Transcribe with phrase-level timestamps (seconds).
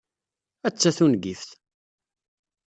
[0.67, 1.49] Atta tungift!